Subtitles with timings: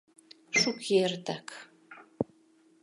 [0.59, 1.47] —Шукертак...